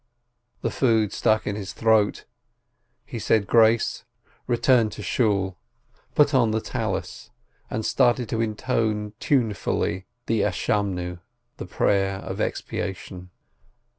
[0.63, 2.25] The food stuck in his throat,
[3.05, 4.03] he said grace,
[4.47, 5.59] returned to Shool,
[6.15, 7.29] put on the Tallis,
[7.69, 10.41] and started to intone tunefully the
[11.69, 13.29] Prayer of Expiation.